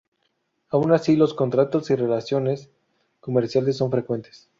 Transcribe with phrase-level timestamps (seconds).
[0.69, 2.71] Aun así los contactos y relaciones
[3.19, 4.49] comerciales son frecuentes.